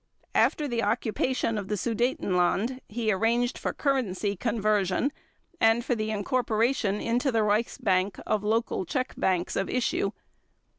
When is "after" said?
0.33-0.67